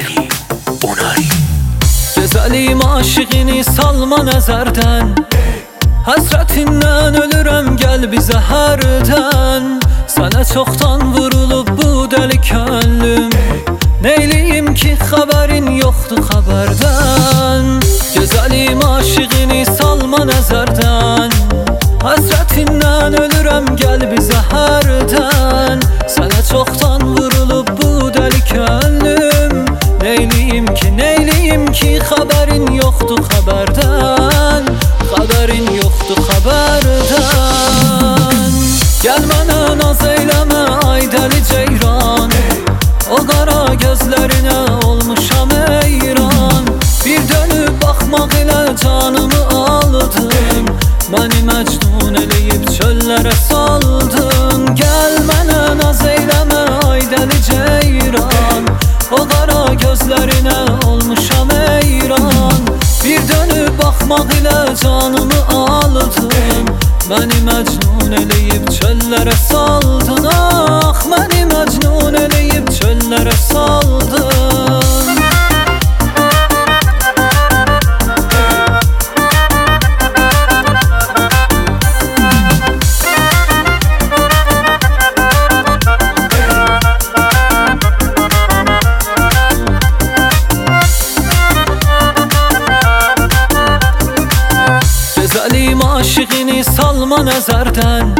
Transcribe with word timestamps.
ولی 0.00 0.28
اونایی 0.82 1.28
Cezalim 2.14 2.86
aşığını 2.86 3.64
salma 3.64 4.22
nezerden 4.22 5.14
Hasretinden 6.06 7.14
ölürüm 7.14 7.76
gel 7.76 8.12
bize 8.12 8.38
herden 8.38 9.80
Sana 10.06 10.44
çoktan 10.44 11.14
vurulup 11.14 11.68
bu 11.82 12.10
deli 12.10 12.40
könlüm 12.40 13.30
Neyliyim 14.02 14.74
ki 14.74 14.96
haberin 15.10 15.70
yoktu 15.70 16.16
haberden? 16.32 17.80
Cezalim 18.14 18.84
aşığını 18.84 19.76
salma 19.76 20.24
nezerden 20.24 21.30
Hasretinden 22.02 23.12
ölürüm 23.20 23.76
gel 23.76 24.16
bize 24.16 24.38
herden 24.50 25.80
Sana 26.08 26.44
çoktan 26.50 26.99
Neyliyim 30.10 30.66
ki, 30.74 30.96
neyliyim 30.96 31.66
ki 31.72 31.90
xəbərin 32.08 32.64
yoxdur 32.74 33.20
xəbərdən 33.28 34.64
Xəbərin 35.10 35.68
yoxdur 35.76 36.18
xəbərdən 36.26 37.60
Gəl 39.04 39.22
mənə 39.30 39.58
naz 39.78 40.02
eyləmə 40.10 40.62
ay 40.90 41.06
dəli 41.14 41.40
ceyran. 41.52 42.30
O 43.06 43.18
qara 43.30 43.60
gözlərinə 43.84 44.58
olmuşam 44.88 45.50
eyran 45.60 46.64
Bir 47.04 47.22
dönüb 47.30 47.74
baxmaq 47.84 48.32
ilə 48.42 48.60
canımı 48.82 49.42
aldım. 49.62 50.66
Məni 51.14 51.40
məcnun 51.52 52.14
eləyib 52.24 52.66
çöllərə 52.74 53.36
saldın. 53.46 54.60
Gəl 54.74 55.09
Ahmak 64.10 64.32
ilə 64.34 64.74
canımı 64.82 65.40
aldın 65.54 66.66
Məni 67.10 67.38
məcnun 67.46 68.12
eləyib 68.18 68.66
çöllere 68.74 69.36
saldın 69.38 70.26
Ah 70.32 70.98
beni 71.10 71.44
məcnun 71.52 72.18
eləyib 72.18 72.66
çöllere 72.78 73.36
saldın 73.52 74.19
aşığını 96.00 96.62
salma 96.64 97.18
nəzərdən 97.26 98.12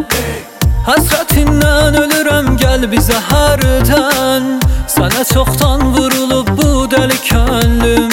Həsrətindən 0.84 1.94
ölürəm 1.96 2.50
gəl 2.60 2.84
bizə 2.92 3.16
hərdən 3.30 4.48
Sənə 4.90 5.22
çoxdan 5.30 5.86
vurulub 5.94 6.50
bu 6.58 6.84
dəli 6.92 7.16
könlüm 7.24 8.10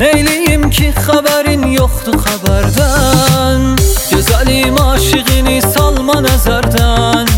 Neyliyim 0.00 0.64
ki 0.72 0.94
xəbərin 1.02 1.66
yoxdur 1.74 2.16
xəbərdən 2.24 3.68
Gözəlim 4.14 4.80
aşığını 4.86 5.58
salma 5.74 6.22
nəzərdən 6.28 7.28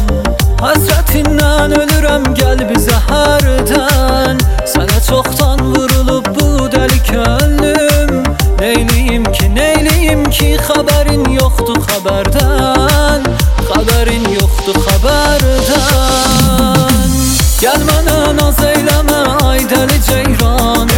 Həsrətindən 0.62 1.75
ölürəm 1.81 2.31
gəl 2.39 2.62
bizə 2.70 3.03
hərdən 3.11 4.47
Sənə 4.77 5.03
çoxdan 5.11 5.66
vurulub 5.72 6.31
bu 6.38 6.71
dəli 6.77 7.03
könlüm 7.11 8.22
Neyliyim 8.61 9.25
ki, 9.32 9.55
neyliyim 9.55 10.25
ki 10.31 10.56
xəbərin 10.66 11.28
yoxdur 11.48 11.81
xəbərdən 11.88 13.22
Xəbərin 13.69 14.25
yoxdur 14.34 14.76
xəbərdən. 14.84 16.16
Gəl 17.60 17.81
mənə 17.88 18.16
naz 18.36 18.59
eyləmə 18.69 19.20
ay 19.48 19.64
dəli 19.70 19.98
ceyran. 20.08 20.88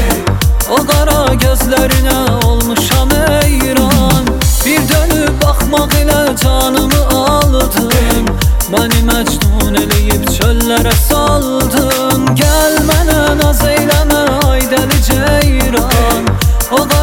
O 0.71 0.79
qara 0.91 1.35
gözlərinə 1.43 2.19
olmuşam 2.47 3.11
eyran 3.43 4.25
Bir 4.65 4.83
dönüb 4.91 5.35
baxmaq 5.43 5.93
ilə 6.03 6.21
canımı 6.43 7.03
aldım. 7.15 8.27
Məni 8.71 9.01
məcnun 9.07 9.75
eləyib 9.83 10.25
çöllərə 10.35 10.95
saldın 11.09 12.27
Gəl 12.39 12.75
mənə 12.91 13.21
naz 13.43 13.63
eyləmə 13.67 14.23
ay 14.51 14.63
dəli 14.73 14.99
ceyran. 15.11 16.23
O 16.71 16.87
qara 16.87 17.00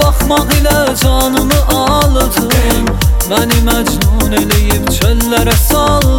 baxmaq 0.00 0.48
ilə 0.58 0.76
canımı 1.02 1.60
aldım 1.74 2.88
Məni 3.30 3.60
məcnun 3.62 4.32
eləyib 4.34 4.88
çöllərə 4.90 4.90
saldın 4.90 4.90
Ah, 4.90 4.90
məni 4.90 4.90
məcnun 4.90 4.90
eləyib 4.90 4.90
çöllərə 4.96 5.56
saldın 5.68 6.09